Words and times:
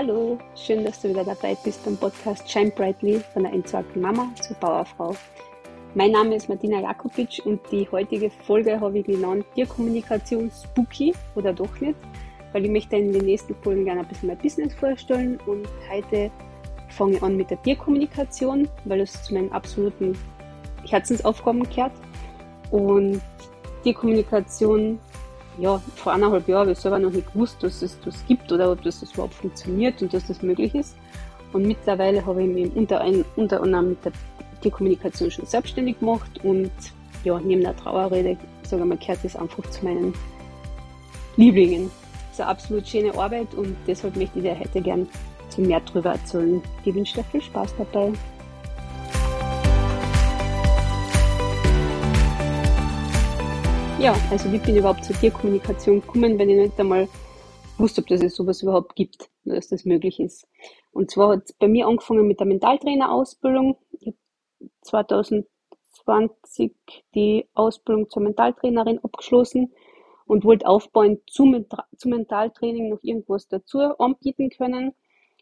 Hallo, 0.00 0.38
schön, 0.54 0.84
dass 0.84 1.02
du 1.02 1.08
wieder 1.08 1.24
dabei 1.24 1.56
bist 1.64 1.84
beim 1.84 1.96
Podcast 1.96 2.48
Shine 2.48 2.70
Brightly 2.70 3.20
von 3.32 3.42
der 3.42 3.52
entsorgten 3.52 4.00
Mama 4.00 4.30
zur 4.40 4.56
Bauerfrau. 4.58 5.16
Mein 5.96 6.12
Name 6.12 6.36
ist 6.36 6.48
Martina 6.48 6.78
Jakobic 6.78 7.42
und 7.44 7.60
die 7.72 7.90
heutige 7.90 8.30
Folge 8.30 8.78
habe 8.78 9.00
ich 9.00 9.06
genannt 9.06 9.44
Tierkommunikation 9.56 10.52
Spooky 10.52 11.12
oder 11.34 11.52
doch 11.52 11.80
nicht, 11.80 11.98
weil 12.52 12.64
ich 12.64 12.70
möchte 12.70 12.96
in 12.96 13.12
den 13.12 13.24
nächsten 13.24 13.56
Folgen 13.56 13.86
gerne 13.86 14.02
ein 14.02 14.06
bisschen 14.06 14.28
mein 14.28 14.38
Business 14.38 14.72
vorstellen 14.72 15.40
und 15.46 15.66
heute 15.90 16.30
fange 16.90 17.16
ich 17.16 17.22
an 17.24 17.36
mit 17.36 17.50
der 17.50 17.60
Tierkommunikation, 17.64 18.68
weil 18.84 19.00
es 19.00 19.20
zu 19.24 19.34
meinen 19.34 19.50
absoluten 19.50 20.16
Herzensaufgaben 20.88 21.64
gehört. 21.64 21.92
Und 22.70 23.20
Tierkommunikation 23.82 25.00
ja, 25.58 25.80
vor 25.96 26.12
eineinhalb 26.12 26.46
Jahren 26.48 26.62
habe 26.62 26.72
ich 26.72 26.78
selber 26.78 26.98
noch 26.98 27.10
nicht 27.10 27.32
gewusst, 27.32 27.62
dass 27.62 27.82
es 27.82 27.98
das 28.00 28.24
gibt 28.26 28.50
oder 28.52 28.72
ob 28.72 28.82
das, 28.82 29.00
das 29.00 29.12
überhaupt 29.12 29.34
funktioniert 29.34 30.00
und 30.02 30.14
dass 30.14 30.26
das 30.26 30.42
möglich 30.42 30.74
ist. 30.74 30.96
Und 31.52 31.66
mittlerweile 31.66 32.24
habe 32.24 32.42
ich 32.42 32.48
mich 32.48 32.76
unter, 32.76 33.00
ein, 33.00 33.24
unter 33.36 33.62
anderem 33.62 33.90
mit 33.90 34.04
der 34.04 34.12
Tierkommunikation 34.62 35.30
schon 35.30 35.46
selbstständig 35.46 35.98
gemacht 35.98 36.30
und 36.44 36.70
ja, 37.24 37.40
neben 37.40 37.62
der 37.62 37.76
Trauerrede, 37.76 38.36
sagen 38.62 38.82
wir 38.82 38.86
mal, 38.86 38.98
gehört 38.98 39.24
das 39.24 39.36
einfach 39.36 39.68
zu 39.70 39.84
meinen 39.84 40.14
Lieblingen. 41.36 41.90
Es 42.30 42.34
ist 42.34 42.40
eine 42.40 42.50
absolut 42.50 42.86
schöne 42.86 43.16
Arbeit 43.16 43.54
und 43.54 43.76
deshalb 43.86 44.16
möchte 44.16 44.38
ich 44.38 44.44
dir 44.44 44.58
heute 44.58 44.80
gern 44.80 45.08
mehr 45.56 45.80
darüber 45.80 46.12
erzählen. 46.12 46.62
Ich 46.84 46.94
wünsche 46.94 47.14
dir 47.14 47.24
viel 47.24 47.42
Spaß 47.42 47.74
dabei. 47.76 48.12
Ja, 54.00 54.14
also 54.30 54.52
wie 54.52 54.58
bin 54.58 54.74
ich 54.74 54.78
überhaupt 54.78 55.04
zur 55.04 55.16
Tierkommunikation 55.16 56.00
gekommen, 56.00 56.38
wenn 56.38 56.48
ich 56.48 56.56
nicht 56.56 56.78
einmal 56.78 57.08
wusste, 57.78 58.00
ob 58.00 58.06
das 58.06 58.22
es 58.22 58.36
sowas 58.36 58.62
überhaupt 58.62 58.94
gibt, 58.94 59.28
dass 59.44 59.66
das 59.68 59.84
möglich 59.84 60.20
ist. 60.20 60.46
Und 60.92 61.10
zwar 61.10 61.30
hat 61.30 61.46
es 61.46 61.52
bei 61.52 61.66
mir 61.66 61.88
angefangen 61.88 62.28
mit 62.28 62.38
der 62.38 62.46
Mentaltrainerausbildung. 62.46 63.76
Ich 63.98 64.06
habe 64.06 64.16
2020 64.82 66.76
die 67.16 67.48
Ausbildung 67.54 68.08
zur 68.08 68.22
Mentaltrainerin 68.22 69.00
abgeschlossen 69.02 69.72
und 70.26 70.44
wollte 70.44 70.68
aufbauen 70.68 71.18
zum, 71.26 71.66
zum 71.96 72.10
Mentaltraining 72.12 72.90
noch 72.90 73.02
irgendwas 73.02 73.48
dazu 73.48 73.80
anbieten 73.80 74.48
können. 74.50 74.94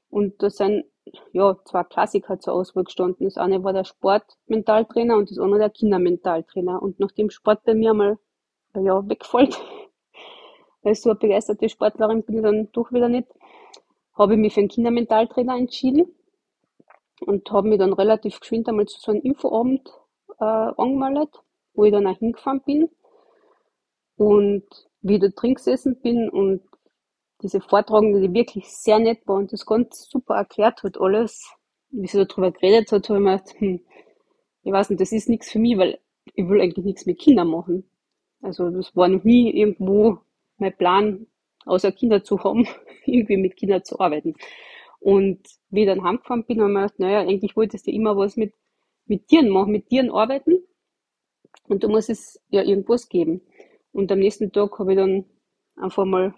Und 0.08 0.42
da 0.42 0.48
sind 0.48 0.86
ja 1.32 1.58
zwei 1.66 1.84
Klassiker 1.84 2.40
zur 2.40 2.54
Auswahl 2.54 2.84
gestanden. 2.84 3.26
Das 3.26 3.36
eine 3.36 3.62
war 3.62 3.74
der 3.74 3.84
Sportmentaltrainer 3.84 5.18
und 5.18 5.30
das 5.30 5.38
andere 5.38 5.60
der 5.60 5.70
Kindermentaltrainer. 5.70 6.80
Und 6.80 7.00
nachdem 7.00 7.28
Sport 7.28 7.62
bei 7.64 7.74
mir 7.74 7.92
mal 7.92 8.18
ja, 8.80 9.08
weggefallen. 9.08 9.54
Weil 10.82 10.94
so 10.94 11.10
eine 11.10 11.18
begeisterte 11.18 11.68
Sportlerin 11.68 12.22
bin 12.22 12.36
ich 12.36 12.42
dann 12.42 12.72
doch 12.72 12.92
wieder 12.92 13.08
nicht. 13.08 13.28
Habe 14.14 14.34
ich 14.34 14.38
mich 14.38 14.54
für 14.54 14.60
einen 14.60 14.68
Kindermentaltrainer 14.68 15.56
entschieden 15.56 16.14
und 17.20 17.50
habe 17.50 17.68
mich 17.68 17.78
dann 17.78 17.92
relativ 17.92 18.40
geschwind 18.40 18.68
einmal 18.68 18.86
zu 18.86 19.00
so 19.00 19.12
einem 19.12 19.22
Infoabend 19.22 19.90
äh, 20.38 20.44
angemeldet, 20.44 21.30
wo 21.74 21.84
ich 21.84 21.92
dann 21.92 22.06
auch 22.06 22.18
hingefahren 22.18 22.62
bin. 22.64 22.88
Und 24.16 24.64
wie 25.02 25.14
ich 25.14 25.20
da 25.20 25.28
drin 25.28 25.54
gesessen 25.54 26.00
bin 26.00 26.28
und 26.28 26.62
diese 27.42 27.60
Vortragende, 27.60 28.20
die 28.20 28.32
wirklich 28.32 28.68
sehr 28.68 28.98
nett 28.98 29.26
war 29.26 29.36
und 29.36 29.52
das 29.52 29.66
ganz 29.66 30.08
super 30.08 30.36
erklärt 30.36 30.82
hat, 30.82 30.98
alles, 30.98 31.54
wie 31.90 32.06
sie 32.06 32.24
darüber 32.24 32.50
geredet 32.50 32.90
hat, 32.92 33.08
habe 33.08 33.18
ich 33.18 33.24
mir 33.24 33.36
gedacht, 33.36 33.60
hm, 33.60 33.80
ich 34.62 34.72
weiß 34.72 34.90
nicht, 34.90 35.00
das 35.00 35.12
ist 35.12 35.28
nichts 35.28 35.50
für 35.50 35.58
mich, 35.58 35.76
weil 35.76 36.00
ich 36.34 36.48
will 36.48 36.60
eigentlich 36.60 36.84
nichts 36.84 37.06
mit 37.06 37.18
Kindern 37.18 37.48
machen. 37.48 37.88
Also 38.42 38.70
das 38.70 38.94
war 38.94 39.08
noch 39.08 39.24
nie 39.24 39.50
irgendwo 39.50 40.18
mein 40.58 40.76
Plan, 40.76 41.26
außer 41.64 41.92
Kinder 41.92 42.22
zu 42.22 42.42
haben, 42.44 42.66
irgendwie 43.04 43.36
mit 43.36 43.56
Kindern 43.56 43.84
zu 43.84 43.98
arbeiten. 43.98 44.34
Und 45.00 45.40
wie 45.70 45.82
ich 45.82 45.86
dann 45.86 46.02
heimgefahren 46.02 46.44
bin, 46.44 46.60
habe 46.60 46.70
ich 46.70 46.74
mir 46.74 46.80
gedacht, 46.82 46.98
naja, 46.98 47.20
eigentlich 47.20 47.56
wolltest 47.56 47.86
du 47.86 47.90
immer 47.90 48.16
was 48.16 48.36
mit, 48.36 48.54
mit 49.06 49.28
Tieren 49.28 49.50
machen, 49.50 49.72
mit 49.72 49.88
Tieren 49.88 50.10
arbeiten. 50.10 50.64
Und 51.68 51.84
da 51.84 51.88
muss 51.88 52.08
es 52.08 52.40
ja 52.48 52.62
irgendwas 52.62 53.08
geben. 53.08 53.42
Und 53.92 54.10
am 54.12 54.18
nächsten 54.18 54.52
Tag 54.52 54.78
habe 54.78 54.92
ich 54.92 54.98
dann 54.98 55.24
einfach 55.76 56.04
mal 56.04 56.34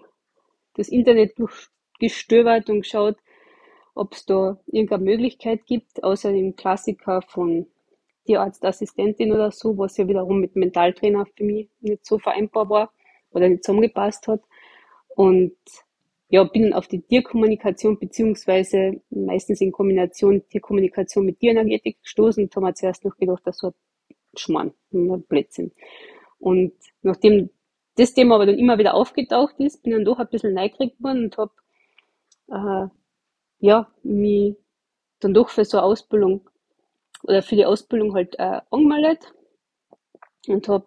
das 0.74 0.88
Internet 0.88 1.38
durchgestöbert 1.38 2.70
und 2.70 2.82
geschaut, 2.82 3.16
ob 3.94 4.14
es 4.14 4.26
da 4.26 4.60
irgendeine 4.66 5.04
Möglichkeit 5.04 5.66
gibt, 5.66 6.04
außer 6.04 6.32
dem 6.32 6.54
Klassiker 6.54 7.20
von 7.22 7.66
Tierarztassistentin 8.28 9.32
oder 9.32 9.50
so, 9.50 9.78
was 9.78 9.96
ja 9.96 10.06
wiederum 10.06 10.38
mit 10.38 10.54
Mentaltrainer 10.54 11.24
für 11.34 11.44
mich 11.44 11.70
nicht 11.80 12.04
so 12.04 12.18
vereinbar 12.18 12.68
war 12.68 12.92
oder 13.30 13.48
nicht 13.48 13.64
zusammengepasst 13.64 14.28
hat. 14.28 14.42
Und 15.16 15.56
ja, 16.28 16.44
bin 16.44 16.74
auf 16.74 16.86
die 16.88 17.00
Tierkommunikation 17.00 17.98
beziehungsweise 17.98 19.00
meistens 19.08 19.62
in 19.62 19.72
Kombination 19.72 20.46
Tierkommunikation 20.50 21.24
mit 21.24 21.40
Tierenergetik 21.40 22.02
gestoßen 22.02 22.44
und 22.44 22.54
haben 22.54 22.64
wir 22.64 22.74
zuerst 22.74 23.02
noch 23.06 23.16
gedacht, 23.16 23.42
das 23.46 23.62
war 23.62 23.72
Schmarrn, 24.36 24.74
ein 24.92 25.22
Blödsinn. 25.22 25.72
Und 26.38 26.74
nachdem 27.00 27.48
das 27.96 28.12
Thema 28.12 28.34
aber 28.34 28.44
dann 28.44 28.58
immer 28.58 28.76
wieder 28.76 28.92
aufgetaucht 28.92 29.54
ist, 29.58 29.82
bin 29.82 29.92
dann 29.92 30.04
doch 30.04 30.18
ein 30.18 30.28
bisschen 30.28 30.52
neugierig 30.52 30.98
geworden 30.98 31.24
und 31.24 31.38
habe 31.38 31.52
äh, 32.48 33.66
ja, 33.66 33.90
mich 34.02 34.54
dann 35.20 35.32
doch 35.32 35.48
für 35.48 35.64
so 35.64 35.78
eine 35.78 35.86
Ausbildung 35.86 36.48
oder 37.24 37.42
für 37.42 37.56
die 37.56 37.66
Ausbildung 37.66 38.14
halt 38.14 38.38
äh, 38.38 38.60
angemeldet 38.70 39.34
und 40.46 40.68
habe 40.68 40.86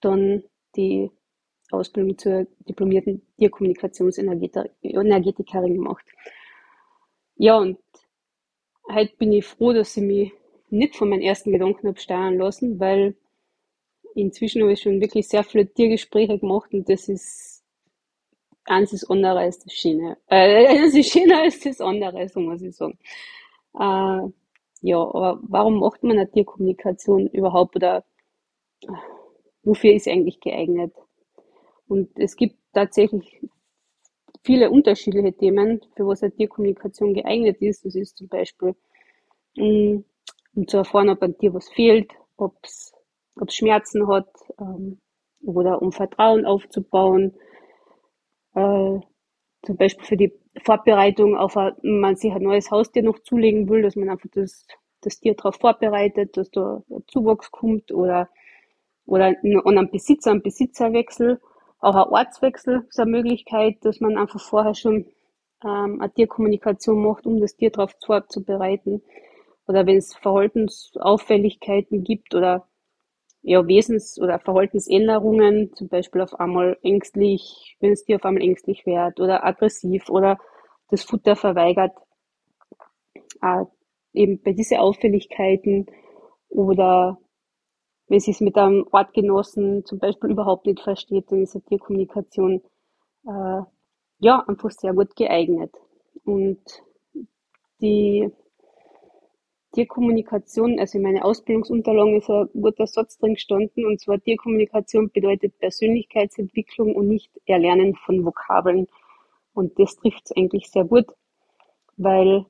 dann 0.00 0.44
die 0.76 1.10
Ausbildung 1.70 2.18
zur 2.18 2.46
diplomierten 2.68 3.22
Tierkommunikationsenergetikerin 3.38 5.74
gemacht. 5.74 6.04
Ja, 7.36 7.56
und 7.58 7.78
heute 8.92 9.14
bin 9.16 9.32
ich 9.32 9.46
froh, 9.46 9.72
dass 9.72 9.96
ich 9.96 10.02
mich 10.02 10.32
nicht 10.68 10.96
von 10.96 11.08
meinen 11.08 11.22
ersten 11.22 11.52
Gedanken 11.52 11.86
habe 11.88 11.98
steuern 11.98 12.36
lassen, 12.38 12.78
weil 12.80 13.16
inzwischen 14.14 14.62
habe 14.62 14.72
ich 14.72 14.80
schon 14.80 15.00
wirklich 15.00 15.28
sehr 15.28 15.44
viele 15.44 15.72
Tiergespräche 15.72 16.38
gemacht 16.38 16.72
und 16.72 16.88
das 16.88 17.08
ist 17.08 17.64
eins 18.64 18.92
ist 18.92 19.10
anderer 19.10 19.40
als 19.40 19.58
das 19.60 19.72
Schöne. 19.72 20.16
Äh, 20.26 20.66
eins 20.68 20.94
ist 20.94 21.12
schöner 21.12 21.42
als 21.42 21.60
das 21.60 21.80
andere, 21.80 22.28
so 22.28 22.40
muss 22.40 22.62
ich 22.62 22.76
sagen. 22.76 22.98
Äh, 23.78 24.28
ja, 24.82 24.98
aber 24.98 25.38
warum 25.42 25.80
macht 25.80 26.02
man 26.02 26.12
eine 26.18 26.30
Tierkommunikation 26.30 27.26
überhaupt 27.28 27.76
oder 27.76 28.04
wofür 29.62 29.92
ist 29.92 30.08
eigentlich 30.08 30.40
geeignet? 30.40 30.94
Und 31.88 32.10
es 32.18 32.36
gibt 32.36 32.56
tatsächlich 32.72 33.40
viele 34.42 34.70
unterschiedliche 34.70 35.32
Themen, 35.34 35.80
für 35.96 36.06
was 36.06 36.22
eine 36.22 36.32
Tierkommunikation 36.32 37.14
geeignet 37.14 37.60
ist. 37.60 37.84
Das 37.84 37.94
ist 37.94 38.16
zum 38.16 38.28
Beispiel, 38.28 38.74
mm, 39.56 39.98
um 40.56 40.68
zu 40.68 40.78
erfahren, 40.78 41.10
ob 41.10 41.22
ein 41.22 41.36
Tier 41.38 41.54
was 41.54 41.68
fehlt, 41.70 42.12
ob 42.36 42.56
es 42.64 42.92
Schmerzen 43.48 44.06
hat, 44.08 44.28
ähm, 44.60 45.00
oder 45.44 45.80
um 45.82 45.92
Vertrauen 45.92 46.44
aufzubauen, 46.46 47.34
äh, 48.54 48.98
zum 49.62 49.76
Beispiel 49.76 50.04
für 50.04 50.16
die 50.16 50.32
Vorbereitung 50.62 51.36
auf 51.36 51.56
ein, 51.56 51.74
man 51.82 52.16
sich 52.16 52.32
ein 52.32 52.42
neues 52.42 52.70
Haustier 52.70 53.02
noch 53.02 53.18
zulegen 53.20 53.68
will, 53.68 53.82
dass 53.82 53.96
man 53.96 54.10
einfach 54.10 54.28
das, 54.34 54.66
das 55.00 55.20
Tier 55.20 55.34
darauf 55.34 55.56
vorbereitet, 55.56 56.36
dass 56.36 56.50
da 56.50 56.82
Zuwachs 57.06 57.50
kommt 57.50 57.92
oder, 57.92 58.28
oder 59.06 59.26
an 59.26 59.78
einen 59.78 59.90
Besitzer, 59.90 60.32
einen 60.32 60.42
Besitzerwechsel, 60.42 61.40
auch 61.80 61.94
ein 61.94 62.12
Ortswechsel 62.12 62.86
ist 62.88 63.00
eine 63.00 63.10
Möglichkeit, 63.10 63.78
dass 63.82 64.00
man 64.00 64.18
einfach 64.18 64.40
vorher 64.40 64.74
schon 64.74 65.06
ähm, 65.64 66.00
eine 66.00 66.12
Tierkommunikation 66.12 67.02
macht, 67.02 67.26
um 67.26 67.40
das 67.40 67.56
Tier 67.56 67.70
darauf 67.70 67.94
vorzubereiten. 68.04 69.02
Oder 69.66 69.86
wenn 69.86 69.96
es 69.96 70.14
Verhaltensauffälligkeiten 70.14 72.04
gibt 72.04 72.34
oder 72.34 72.68
ja, 73.42 73.66
Wesens- 73.66 74.20
oder 74.20 74.38
Verhaltensänderungen, 74.38 75.72
zum 75.74 75.88
Beispiel 75.88 76.20
auf 76.22 76.34
einmal 76.38 76.78
ängstlich, 76.82 77.76
wenn 77.80 77.92
es 77.92 78.04
dir 78.04 78.16
auf 78.16 78.24
einmal 78.24 78.42
ängstlich 78.42 78.86
wird 78.86 79.20
oder 79.20 79.44
aggressiv 79.44 80.10
oder 80.10 80.38
das 80.90 81.04
Futter 81.04 81.36
verweigert, 81.36 81.92
äh, 83.42 83.64
eben 84.12 84.40
bei 84.42 84.52
diesen 84.52 84.78
Auffälligkeiten 84.78 85.86
oder 86.48 87.18
wenn 88.08 88.20
sie 88.20 88.32
es 88.32 88.40
mit 88.40 88.56
einem 88.56 88.86
Ortgenossen 88.92 89.84
zum 89.84 89.98
Beispiel 89.98 90.30
überhaupt 90.30 90.66
nicht 90.66 90.80
versteht, 90.80 91.30
dann 91.32 91.42
ist 91.42 91.54
eine 91.54 91.64
Tierkommunikation 91.64 92.62
äh, 93.26 93.62
ja 94.20 94.44
einfach 94.48 94.70
sehr 94.72 94.94
gut 94.94 95.16
geeignet. 95.16 95.74
Und 96.24 96.60
die 97.80 98.30
Tierkommunikation, 99.72 100.78
also 100.80 100.98
in 100.98 101.04
meinen 101.04 101.22
Ausbildungsunterlagen 101.22 102.16
ist 102.16 102.28
ein 102.28 102.48
guter 102.52 102.86
Satz 102.86 103.18
drin 103.18 103.34
gestanden, 103.34 103.86
und 103.86 104.00
zwar 104.00 104.20
Tierkommunikation 104.20 105.10
bedeutet 105.10 105.58
Persönlichkeitsentwicklung 105.58 106.94
und 106.94 107.08
nicht 107.08 107.30
Erlernen 107.46 107.94
von 107.94 108.24
Vokabeln. 108.24 108.88
Und 109.54 109.78
das 109.78 109.96
trifft 109.96 110.22
es 110.24 110.36
eigentlich 110.36 110.70
sehr 110.70 110.84
gut, 110.84 111.06
weil 111.96 112.46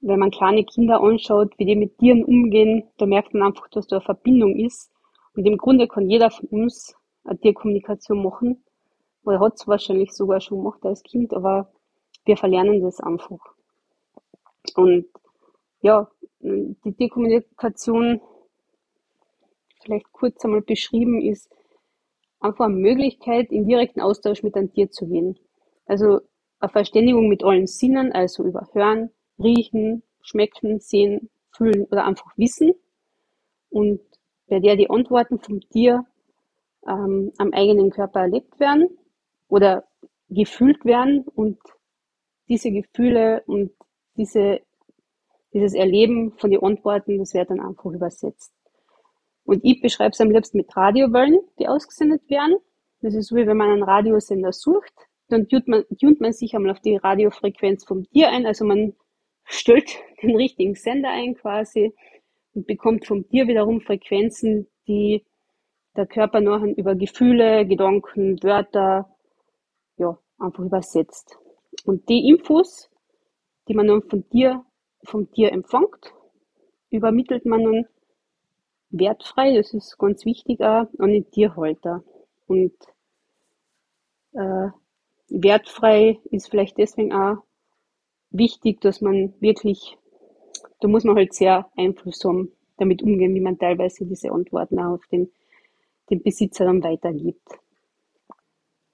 wenn 0.00 0.18
man 0.18 0.30
kleine 0.30 0.64
Kinder 0.64 1.00
anschaut, 1.00 1.52
wie 1.58 1.64
die 1.66 1.76
mit 1.76 1.98
Tieren 1.98 2.24
umgehen, 2.24 2.84
da 2.98 3.06
merkt 3.06 3.34
man 3.34 3.48
einfach, 3.48 3.68
dass 3.68 3.86
da 3.86 3.96
eine 3.96 4.04
Verbindung 4.04 4.56
ist. 4.56 4.90
Und 5.34 5.44
im 5.46 5.58
Grunde 5.58 5.88
kann 5.88 6.08
jeder 6.08 6.30
von 6.30 6.48
uns 6.48 6.94
eine 7.24 7.38
Tierkommunikation 7.38 8.22
machen, 8.22 8.64
oder 9.24 9.40
hat 9.40 9.54
es 9.56 9.66
wahrscheinlich 9.66 10.12
sogar 10.12 10.40
schon 10.40 10.58
gemacht 10.58 10.84
als 10.84 11.02
Kind, 11.02 11.34
aber 11.34 11.72
wir 12.24 12.36
verlernen 12.36 12.80
das 12.80 13.00
einfach. 13.00 13.40
Und 14.76 15.06
ja, 15.80 16.08
die 16.46 16.92
Dekommunikation, 16.92 18.20
vielleicht 19.82 20.12
kurz 20.12 20.44
einmal 20.44 20.62
beschrieben, 20.62 21.20
ist 21.20 21.50
einfach 22.40 22.66
eine 22.66 22.74
Möglichkeit, 22.74 23.50
in 23.50 23.66
direkten 23.66 24.00
Austausch 24.00 24.42
mit 24.42 24.54
einem 24.54 24.72
Tier 24.72 24.90
zu 24.90 25.06
gehen. 25.06 25.38
Also 25.86 26.20
eine 26.60 26.70
Verständigung 26.70 27.28
mit 27.28 27.44
allen 27.44 27.66
Sinnen, 27.66 28.12
also 28.12 28.44
über 28.44 28.68
Hören, 28.72 29.10
Riechen, 29.38 30.02
Schmecken, 30.22 30.80
Sehen, 30.80 31.30
Fühlen 31.50 31.84
oder 31.84 32.04
einfach 32.04 32.36
Wissen. 32.36 32.74
Und 33.70 34.00
bei 34.48 34.60
der 34.60 34.76
die 34.76 34.90
Antworten 34.90 35.38
vom 35.38 35.60
Tier 35.60 36.04
ähm, 36.88 37.32
am 37.38 37.52
eigenen 37.52 37.90
Körper 37.90 38.20
erlebt 38.20 38.58
werden 38.60 38.88
oder 39.48 39.84
gefühlt 40.28 40.84
werden 40.84 41.24
und 41.34 41.58
diese 42.48 42.70
Gefühle 42.70 43.42
und 43.46 43.72
diese, 44.16 44.60
dieses 45.56 45.72
Erleben 45.72 46.32
von 46.36 46.50
den 46.50 46.62
Antworten, 46.62 47.18
das 47.18 47.32
wird 47.32 47.48
dann 47.48 47.60
einfach 47.60 47.90
übersetzt. 47.90 48.52
Und 49.44 49.64
ich 49.64 49.80
beschreibe 49.80 50.10
es 50.10 50.20
am 50.20 50.30
liebsten 50.30 50.58
mit 50.58 50.76
Radiowellen, 50.76 51.40
die 51.58 51.66
ausgesendet 51.66 52.28
werden. 52.28 52.56
Das 53.00 53.14
ist 53.14 53.28
so, 53.28 53.36
wie 53.36 53.46
wenn 53.46 53.56
man 53.56 53.70
einen 53.70 53.82
Radiosender 53.82 54.52
sucht, 54.52 54.92
dann 55.28 55.48
tut 55.48 55.66
man, 55.66 55.84
tunt 55.98 56.20
man 56.20 56.32
sich 56.32 56.54
einmal 56.54 56.72
auf 56.72 56.80
die 56.80 56.96
Radiofrequenz 56.96 57.86
vom 57.86 58.04
Tier 58.10 58.28
ein, 58.28 58.44
also 58.44 58.66
man 58.66 58.94
stellt 59.44 59.96
den 60.22 60.36
richtigen 60.36 60.74
Sender 60.74 61.08
ein 61.08 61.34
quasi 61.34 61.94
und 62.54 62.66
bekommt 62.66 63.06
vom 63.06 63.26
Tier 63.28 63.48
wiederum 63.48 63.80
Frequenzen, 63.80 64.68
die 64.86 65.24
der 65.96 66.06
Körper 66.06 66.42
nachher 66.42 66.76
über 66.76 66.94
Gefühle, 66.94 67.66
Gedanken, 67.66 68.42
Wörter, 68.42 69.16
ja, 69.96 70.18
einfach 70.38 70.64
übersetzt. 70.64 71.38
Und 71.86 72.10
die 72.10 72.28
Infos, 72.28 72.90
die 73.68 73.74
man 73.74 73.86
dann 73.86 74.02
von 74.02 74.28
Tier, 74.28 74.65
vom 75.06 75.30
Tier 75.30 75.52
empfängt, 75.52 76.12
übermittelt 76.90 77.46
man 77.46 77.64
dann 77.64 77.86
wertfrei, 78.90 79.56
das 79.56 79.74
ist 79.74 79.98
ganz 79.98 80.24
wichtig 80.24 80.60
auch, 80.60 80.86
an 80.98 81.10
den 81.10 81.30
Tierhalter. 81.30 82.02
Und 82.46 82.72
äh, 84.32 84.68
wertfrei 85.28 86.20
ist 86.30 86.50
vielleicht 86.50 86.78
deswegen 86.78 87.12
auch 87.12 87.38
wichtig, 88.30 88.80
dass 88.80 89.00
man 89.00 89.34
wirklich, 89.40 89.96
da 90.80 90.88
muss 90.88 91.04
man 91.04 91.16
halt 91.16 91.34
sehr 91.34 91.70
Einfluss 91.76 92.24
haben, 92.24 92.52
damit 92.76 93.02
umgehen, 93.02 93.34
wie 93.34 93.40
man 93.40 93.58
teilweise 93.58 94.04
diese 94.04 94.30
Antworten 94.30 94.78
auch 94.78 94.94
auf 94.94 95.06
den, 95.06 95.30
den 96.10 96.22
Besitzer 96.22 96.66
dann 96.66 96.82
weitergibt. 96.82 97.48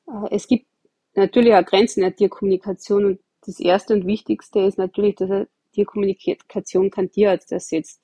Äh, 0.07 0.29
es 0.31 0.47
gibt 0.47 0.67
natürlich 1.15 1.55
auch 1.55 1.65
Grenzen 1.65 2.01
der 2.01 2.17
Tierkommunikation 2.17 3.05
und 3.05 3.21
das 3.45 3.59
erste 3.59 3.95
und 3.95 4.07
wichtigste 4.07 4.61
ist 4.61 4.79
natürlich, 4.79 5.17
dass 5.17 5.31
eine 5.31 5.49
Tierkommunikation 5.73 6.91
kein 6.91 7.11
Tierarzt 7.11 7.53
ersetzt. 7.53 8.01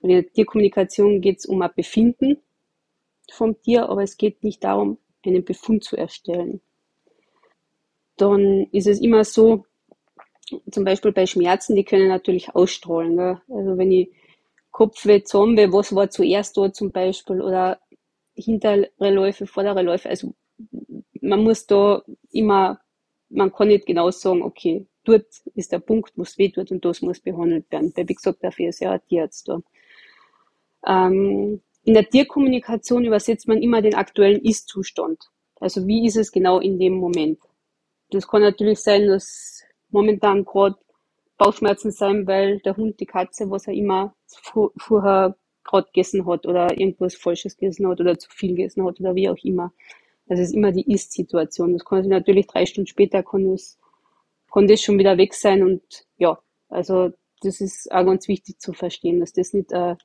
In 0.00 0.10
der 0.10 0.30
Tierkommunikation 0.30 1.20
geht 1.20 1.38
es 1.38 1.46
um 1.46 1.60
ein 1.62 1.70
Befinden 1.74 2.38
vom 3.30 3.60
Tier, 3.60 3.88
aber 3.88 4.02
es 4.02 4.16
geht 4.16 4.42
nicht 4.42 4.64
darum, 4.64 4.98
einen 5.24 5.44
Befund 5.44 5.84
zu 5.84 5.96
erstellen. 5.96 6.60
Dann 8.16 8.66
ist 8.72 8.86
es 8.86 9.00
immer 9.00 9.24
so, 9.24 9.64
zum 10.70 10.84
Beispiel 10.84 11.12
bei 11.12 11.26
Schmerzen, 11.26 11.76
die 11.76 11.84
können 11.84 12.08
natürlich 12.08 12.54
ausstrahlen. 12.54 13.16
Gell? 13.16 13.40
Also 13.48 13.76
wenn 13.76 13.92
ich 13.92 14.10
Kopfweh, 14.70 15.22
Zahnweh, 15.22 15.72
was 15.72 15.94
war 15.94 16.10
zuerst 16.10 16.56
dort 16.56 16.74
zum 16.74 16.90
Beispiel 16.90 17.40
oder 17.40 17.80
hintere 18.34 18.90
Läufe, 18.98 19.46
vordere 19.46 19.82
Läufe. 19.82 20.08
Also 20.08 20.34
man 21.20 21.42
muss 21.42 21.66
da 21.66 22.02
immer, 22.30 22.80
man 23.28 23.52
kann 23.52 23.68
nicht 23.68 23.86
genau 23.86 24.10
sagen, 24.10 24.42
okay, 24.42 24.86
dort 25.08 25.26
ist 25.54 25.72
der 25.72 25.78
Punkt, 25.78 26.12
wo 26.16 26.22
es 26.22 26.38
weh 26.38 26.50
tut 26.50 26.70
und 26.70 26.84
das 26.84 27.02
muss 27.02 27.20
behandelt 27.20 27.70
werden. 27.70 27.92
Weil, 27.96 28.08
wie 28.08 28.14
gesagt, 28.14 28.44
dafür 28.44 28.68
ist 28.68 28.80
ja 28.80 28.92
ein 28.92 29.00
Tierarzt 29.08 29.48
da. 29.48 29.60
Ähm, 30.86 31.60
in 31.84 31.94
der 31.94 32.08
Tierkommunikation 32.08 33.04
übersetzt 33.04 33.48
man 33.48 33.62
immer 33.62 33.80
den 33.82 33.94
aktuellen 33.94 34.40
Ist-Zustand. 34.42 35.18
Also 35.60 35.86
wie 35.86 36.06
ist 36.06 36.16
es 36.16 36.30
genau 36.30 36.60
in 36.60 36.78
dem 36.78 36.94
Moment? 36.94 37.38
Das 38.10 38.28
kann 38.28 38.42
natürlich 38.42 38.80
sein, 38.80 39.06
dass 39.06 39.64
momentan 39.90 40.44
gerade 40.44 40.76
Bauchschmerzen 41.38 41.90
sein, 41.90 42.26
weil 42.26 42.58
der 42.60 42.76
Hund, 42.76 43.00
die 43.00 43.06
Katze, 43.06 43.50
was 43.50 43.66
er 43.66 43.74
immer 43.74 44.14
vorher 44.76 45.36
gerade 45.64 45.86
gegessen 45.86 46.26
hat 46.26 46.46
oder 46.46 46.78
irgendwas 46.78 47.14
Falsches 47.14 47.56
gegessen 47.56 47.86
hat 47.88 48.00
oder 48.00 48.18
zu 48.18 48.28
viel 48.30 48.50
gegessen 48.50 48.84
hat 48.84 49.00
oder 49.00 49.14
wie 49.14 49.28
auch 49.28 49.38
immer. 49.42 49.72
Das 50.26 50.40
ist 50.40 50.52
immer 50.52 50.72
die 50.72 50.92
Ist-Situation. 50.92 51.72
Das 51.72 51.84
kann 51.84 52.02
sich 52.02 52.10
natürlich 52.10 52.46
drei 52.46 52.66
Stunden 52.66 52.86
später 52.86 53.22
kann 53.22 53.50
das, 53.50 53.78
kann 54.52 54.66
das 54.66 54.82
schon 54.82 54.98
wieder 54.98 55.16
weg 55.18 55.34
sein 55.34 55.62
und 55.62 55.82
ja, 56.16 56.38
also 56.68 57.12
das 57.42 57.60
ist 57.60 57.90
auch 57.92 58.04
ganz 58.04 58.28
wichtig 58.28 58.58
zu 58.60 58.72
verstehen, 58.72 59.20
dass 59.20 59.32
das 59.32 59.52
nicht 59.52 59.72
äh, 59.72 59.96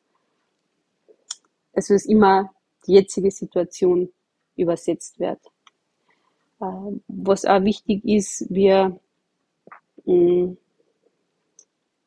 also 1.74 1.94
dass 1.94 2.06
immer 2.06 2.54
die 2.86 2.94
jetzige 2.94 3.32
Situation 3.32 4.12
übersetzt 4.56 5.20
wird. 5.20 5.40
Ähm, 6.62 7.04
was 7.08 7.46
auch 7.46 7.64
wichtig 7.64 8.06
ist, 8.06 8.46
wir 8.50 9.00
mm, 10.06 10.54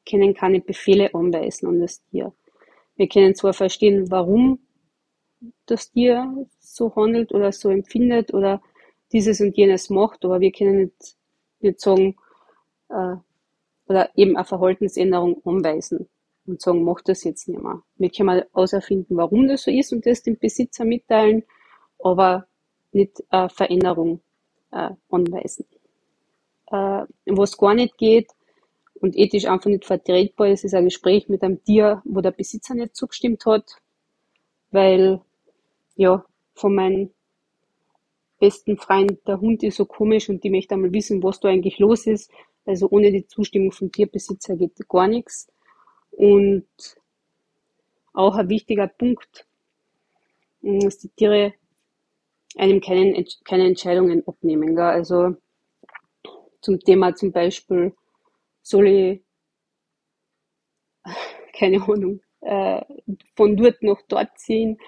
können 0.09 0.35
keine 0.35 0.61
Befehle 0.61 1.13
anweisen 1.15 1.67
an 1.67 1.81
das 1.81 2.03
Tier. 2.05 2.33
Wir 2.95 3.09
können 3.09 3.35
zwar 3.35 3.53
verstehen, 3.53 4.11
warum 4.11 4.61
das 5.67 5.91
Tier 5.91 6.47
so 6.61 6.95
handelt 6.95 7.33
oder 7.33 7.53
so 7.53 7.69
empfindet 7.71 8.33
oder 8.33 8.63
dieses 9.13 9.41
und 9.41 9.57
jenes 9.57 9.91
macht, 9.91 10.25
aber 10.25 10.41
wir 10.41 10.53
können 10.53 10.85
nicht, 10.85 11.17
nicht 11.61 11.81
sagen, 11.81 12.17
äh, 12.89 13.17
oder 13.89 14.11
eben 14.17 14.37
eine 14.37 14.45
Verhaltensänderung 14.45 15.41
anweisen 15.45 16.09
und 16.47 16.61
sagen, 16.61 16.85
mach 16.85 17.01
das 17.03 17.25
jetzt 17.25 17.49
nicht 17.49 17.63
mehr. 17.63 17.83
Wir 17.97 18.11
können 18.11 18.43
auserfinden, 18.53 19.17
warum 19.17 19.49
das 19.49 19.63
so 19.65 19.71
ist 19.71 19.93
und 19.93 20.07
das 20.07 20.23
dem 20.23 20.39
Besitzer 20.39 20.85
mitteilen, 20.85 21.45
aber 21.99 22.47
nicht 22.93 23.23
äh, 23.31 23.49
Veränderung 23.49 24.21
äh, 24.73 24.91
anweisen. 25.11 25.67
Äh, 26.71 27.05
was 27.27 27.57
gar 27.57 27.75
nicht 27.75 27.97
geht 27.99 28.31
und 29.01 29.17
ethisch 29.17 29.47
einfach 29.47 29.71
nicht 29.71 29.85
vertretbar 29.85 30.49
ist, 30.49 30.65
ist 30.65 30.75
ein 30.75 30.85
Gespräch 30.85 31.29
mit 31.29 31.43
einem 31.43 31.63
Tier, 31.63 32.03
wo 32.05 32.21
der 32.21 32.31
Besitzer 32.31 32.75
nicht 32.75 32.97
zugestimmt 32.97 33.45
hat, 33.47 33.77
weil 34.71 35.21
ja 35.95 36.25
von 36.55 36.75
meinem 36.75 37.11
besten 38.39 38.77
Freund 38.77 39.19
der 39.27 39.41
Hund 39.41 39.63
ist 39.63 39.77
so 39.77 39.85
komisch 39.85 40.29
und 40.29 40.45
die 40.45 40.51
möchte 40.51 40.75
einmal 40.75 40.93
wissen, 40.93 41.23
was 41.23 41.41
da 41.41 41.49
eigentlich 41.49 41.79
los 41.79 42.07
ist. 42.07 42.31
Also 42.67 42.89
ohne 42.91 43.13
die 43.13 43.27
Zustimmung 43.27 43.73
vom 43.73 43.93
Tierbesitzer 43.93 44.57
geht 44.57 44.77
gar 44.89 45.07
nichts. 45.07 45.49
Und 46.11 46.67
auch 48.13 48.35
ein 48.37 48.49
wichtiger 48.49 48.89
Punkt, 48.89 49.47
dass 50.63 50.99
die 50.99 51.11
Tiere 51.11 51.55
einem 52.57 52.81
keinen, 52.81 53.25
keine 53.45 53.67
Entscheidungen 53.67 54.27
abnehmen. 54.27 54.75
Gell? 54.75 54.85
Also 54.85 55.37
zum 56.61 56.81
Thema 56.81 57.15
zum 57.15 57.33
Beispiel, 57.33 57.95
soll 58.63 58.89
ich, 58.89 59.23
keine 61.59 61.83
Ahnung, 61.83 62.21
äh, 62.41 62.83
von 63.37 63.57
dort 63.57 63.83
nach 63.83 64.03
dort 64.09 64.39
ziehen 64.39 64.79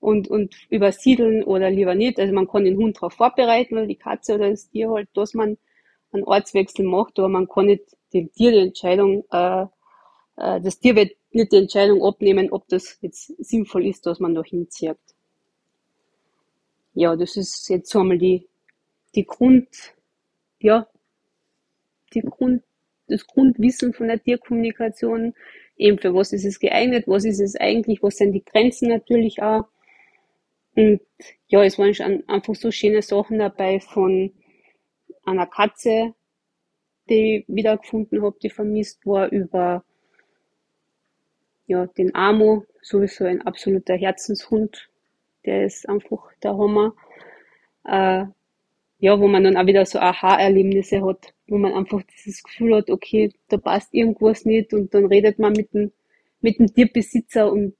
und, 0.00 0.28
und 0.28 0.54
übersiedeln 0.70 1.44
oder 1.44 1.70
lieber 1.70 1.94
nicht. 1.94 2.18
Also 2.18 2.32
man 2.32 2.48
kann 2.48 2.64
den 2.64 2.76
Hund 2.76 2.96
darauf 2.96 3.12
vorbereiten 3.14 3.74
oder 3.74 3.86
die 3.86 3.96
Katze 3.96 4.34
oder 4.34 4.50
das 4.50 4.70
Tier 4.70 4.90
halt, 4.90 5.08
dass 5.14 5.34
man 5.34 5.58
einen 6.12 6.24
Ortswechsel 6.24 6.84
macht, 6.84 7.18
aber 7.18 7.28
man 7.28 7.48
kann 7.48 7.66
nicht 7.66 7.84
dem 8.12 8.32
Tier 8.32 8.52
die 8.52 8.58
Entscheidung 8.58 9.24
äh, 9.30 9.66
äh, 10.38 10.60
das 10.60 10.78
Tier 10.78 10.96
wird 10.96 11.12
nicht 11.32 11.52
die 11.52 11.56
Entscheidung 11.56 12.02
abnehmen, 12.02 12.50
ob 12.50 12.68
das 12.68 12.98
jetzt 13.02 13.34
sinnvoll 13.38 13.86
ist, 13.86 14.06
dass 14.06 14.20
man 14.20 14.34
da 14.34 14.42
hinzieht. 14.42 14.96
Ja, 16.94 17.16
das 17.16 17.36
ist 17.36 17.68
jetzt 17.68 17.90
so 17.90 18.00
einmal 18.00 18.18
die, 18.18 18.48
die 19.14 19.26
Grund, 19.26 19.68
ja, 20.60 20.88
die 22.14 22.22
Grund, 22.22 22.62
das 23.08 23.26
Grundwissen 23.26 23.92
von 23.92 24.08
der 24.08 24.22
Tierkommunikation, 24.22 25.34
eben 25.76 25.98
für 25.98 26.14
was 26.14 26.32
ist 26.32 26.44
es 26.44 26.58
geeignet, 26.58 27.04
was 27.06 27.24
ist 27.24 27.40
es 27.40 27.56
eigentlich, 27.56 28.02
was 28.02 28.16
sind 28.16 28.32
die 28.32 28.44
Grenzen 28.44 28.88
natürlich 28.88 29.42
auch. 29.42 29.66
Und 30.74 31.00
ja, 31.48 31.62
es 31.64 31.78
waren 31.78 31.94
schon 31.94 32.28
einfach 32.28 32.54
so 32.54 32.70
schöne 32.70 33.02
Sachen 33.02 33.38
dabei 33.38 33.80
von 33.80 34.32
einer 35.28 35.46
Katze, 35.46 36.14
die 37.08 37.38
ich 37.38 37.44
wiedergefunden 37.48 38.22
habe, 38.22 38.36
die 38.42 38.50
vermisst 38.50 39.06
war, 39.06 39.28
über 39.30 39.84
ja, 41.66 41.86
den 41.86 42.14
Amo, 42.14 42.64
sowieso 42.80 43.24
ein 43.24 43.42
absoluter 43.42 43.94
Herzenshund. 43.94 44.88
Der 45.44 45.64
ist 45.64 45.88
einfach 45.88 46.32
der 46.42 46.56
Hammer. 46.56 46.94
Äh, 47.84 48.26
ja, 49.00 49.20
wo 49.20 49.28
man 49.28 49.44
dann 49.44 49.56
auch 49.56 49.66
wieder 49.66 49.86
so 49.86 49.98
Aha-Erlebnisse 50.00 51.04
hat, 51.04 51.32
wo 51.46 51.56
man 51.56 51.72
einfach 51.72 52.02
dieses 52.02 52.42
Gefühl 52.42 52.76
hat, 52.76 52.90
okay, 52.90 53.32
da 53.48 53.56
passt 53.56 53.94
irgendwas 53.94 54.44
nicht 54.44 54.74
und 54.74 54.92
dann 54.92 55.06
redet 55.06 55.38
man 55.38 55.52
mit 55.52 55.72
dem, 55.72 55.92
mit 56.40 56.58
dem 56.58 56.72
Tierbesitzer 56.72 57.50
und 57.50 57.76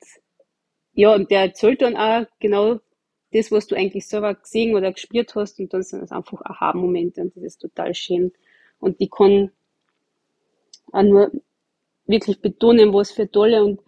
ja, 0.95 1.15
und 1.15 1.31
der 1.31 1.43
erzählt 1.43 1.83
dann 1.83 1.97
auch 1.97 2.27
genau 2.41 2.81
das, 3.33 3.53
was 3.53 3.67
du 3.67 3.75
eigentlich 3.75 4.07
selber 4.07 4.35
gesehen 4.35 4.75
oder 4.75 4.93
gespürt 4.93 5.35
hast 5.35 5.59
und 5.59 5.73
dann 5.73 5.83
sind 5.83 6.03
es 6.03 6.13
einfach 6.13 6.41
Aha-Momente 6.43 7.21
und 7.21 7.37
das 7.37 7.45
ist 7.45 7.59
total 7.59 7.95
schön. 7.95 8.33
Und 8.81 9.01
die 9.01 9.09
kann 9.09 9.51
auch 10.93 11.03
nur 11.03 11.31
wirklich 12.07 12.41
betonen, 12.41 12.93
was 12.95 13.11
für 13.11 13.31
tolle 13.31 13.65
und 13.65 13.81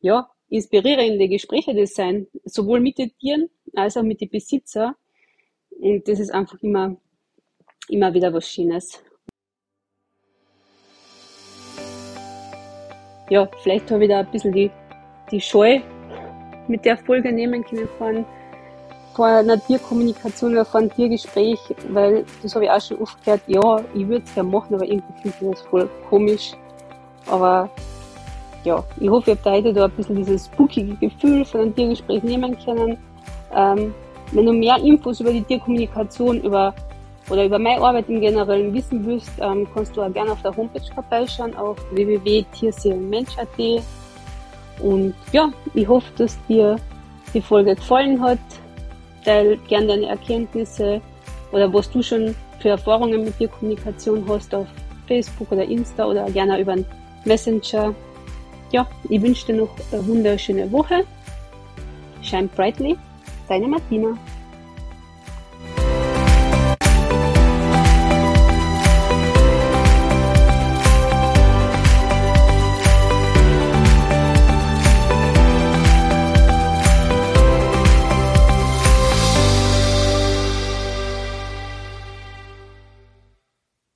ja, 0.00 0.30
inspirierende 0.48 1.28
Gespräche 1.28 1.74
das 1.74 1.94
sein, 1.94 2.28
sowohl 2.44 2.80
mit 2.80 2.98
den 2.98 3.16
Tieren 3.18 3.50
als 3.74 3.96
auch 3.96 4.02
mit 4.02 4.20
den 4.20 4.30
Besitzern. 4.30 4.94
Und 5.70 6.06
das 6.06 6.20
ist 6.20 6.30
einfach 6.30 6.62
immer, 6.62 6.96
immer 7.88 8.14
wieder 8.14 8.32
was 8.32 8.48
Schönes. 8.48 9.02
Ja, 13.28 13.50
vielleicht 13.62 13.90
habe 13.90 14.04
ich 14.04 14.10
da 14.10 14.20
ein 14.20 14.30
bisschen 14.30 14.52
die, 14.52 14.70
die 15.32 15.40
Scheu 15.40 15.80
mit 16.68 16.84
der 16.84 16.96
Folge 16.96 17.32
nehmen 17.32 17.64
können 17.64 17.88
von, 17.98 18.24
von 19.16 19.30
einer 19.30 19.58
Tierkommunikation 19.58 20.52
oder 20.52 20.64
von 20.66 20.82
einem 20.82 20.94
Tiergespräch, 20.94 21.58
weil 21.88 22.26
das 22.42 22.54
habe 22.54 22.66
ich 22.66 22.70
auch 22.70 22.80
schon 22.80 22.98
oft 22.98 23.24
gehört, 23.24 23.40
ja, 23.46 23.80
ich 23.94 24.06
würde 24.06 24.22
es 24.26 24.34
gerne 24.34 24.50
machen, 24.50 24.74
aber 24.74 24.84
irgendwie 24.84 25.20
finde 25.22 25.36
ich 25.40 25.50
das 25.50 25.62
voll 25.62 25.88
komisch. 26.10 26.52
Aber 27.26 27.70
ja, 28.62 28.84
ich 29.00 29.08
hoffe, 29.08 29.30
ihr 29.30 29.36
habt 29.36 29.46
heute 29.46 29.72
da 29.72 29.86
ein 29.86 29.90
bisschen 29.92 30.16
dieses 30.16 30.46
spookige 30.46 30.94
Gefühl 30.96 31.46
von 31.46 31.62
einem 31.62 31.74
Tiergespräch 31.74 32.22
nehmen 32.24 32.58
können. 32.62 32.98
Ähm, 33.54 33.94
wenn 34.32 34.44
du 34.44 34.52
mehr 34.52 34.76
Infos 34.76 35.20
über 35.20 35.32
die 35.32 35.42
Tierkommunikation 35.42 36.42
über, 36.42 36.74
oder 37.30 37.46
über 37.46 37.58
meine 37.58 37.80
Arbeit 37.80 38.10
im 38.10 38.20
Generellen 38.20 38.74
wissen 38.74 39.06
willst, 39.06 39.32
ähm, 39.40 39.66
kannst 39.72 39.96
du 39.96 40.02
auch 40.02 40.12
gerne 40.12 40.32
auf 40.32 40.42
der 40.42 40.54
Homepage 40.54 40.92
vorbeischauen 40.94 41.56
auf 41.56 41.78
www.tierseelenmensch.at. 41.92 43.82
Und 44.82 45.14
ja, 45.32 45.50
ich 45.72 45.88
hoffe, 45.88 46.12
dass 46.18 46.36
dir 46.48 46.76
die 47.32 47.40
Folge 47.40 47.74
gefallen 47.76 48.20
hat. 48.20 48.38
Teil 49.26 49.58
gerne 49.68 49.88
deine 49.88 50.06
Erkenntnisse 50.06 51.02
oder 51.52 51.70
was 51.72 51.90
du 51.90 52.02
schon 52.02 52.34
für 52.60 52.70
Erfahrungen 52.70 53.24
mit 53.24 53.36
Tierkommunikation 53.36 54.24
hast 54.26 54.54
auf 54.54 54.66
Facebook 55.06 55.52
oder 55.52 55.64
Insta 55.64 56.06
oder 56.06 56.30
gerne 56.30 56.58
über 56.58 56.72
einen 56.72 56.86
Messenger 57.26 57.94
ja, 58.72 58.86
ich 59.08 59.22
wünsche 59.22 59.46
dir 59.46 59.56
noch 59.56 59.70
eine 59.92 60.06
wunderschöne 60.06 60.70
Woche. 60.72 61.04
Shine 62.22 62.48
brightly, 62.48 62.96
deine 63.48 63.68
Martina. 63.68 64.16